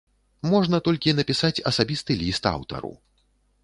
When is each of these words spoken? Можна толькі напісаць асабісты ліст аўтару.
Можна 0.53 0.79
толькі 0.87 1.15
напісаць 1.19 1.53
асабісты 1.75 2.11
ліст 2.25 2.53
аўтару. 2.57 2.93